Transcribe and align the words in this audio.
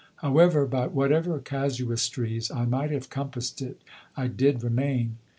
However 0.15 0.65
by 0.65 0.87
whatever 0.87 1.37
casuistries 1.39 2.49
I 2.49 2.65
might 2.65 2.89
have 2.89 3.11
compassed 3.11 3.61
it 3.61 3.83
I 4.17 4.25
did 4.25 4.63
remain. 4.63 5.17